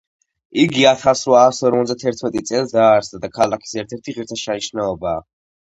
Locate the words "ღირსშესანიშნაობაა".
4.19-5.25